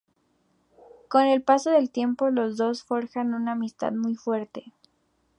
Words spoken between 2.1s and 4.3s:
los dos forjan una amistad muy